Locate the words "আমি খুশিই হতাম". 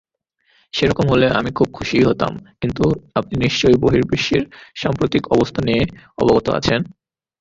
1.39-2.33